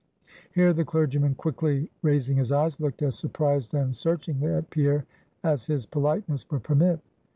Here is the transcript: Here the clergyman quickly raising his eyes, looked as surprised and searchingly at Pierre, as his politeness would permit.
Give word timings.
Here 0.53 0.73
the 0.73 0.83
clergyman 0.83 1.35
quickly 1.35 1.91
raising 2.01 2.37
his 2.37 2.51
eyes, 2.51 2.79
looked 2.79 3.03
as 3.03 3.13
surprised 3.15 3.75
and 3.75 3.95
searchingly 3.95 4.51
at 4.51 4.71
Pierre, 4.71 5.05
as 5.43 5.65
his 5.67 5.85
politeness 5.85 6.49
would 6.49 6.63
permit. 6.63 6.99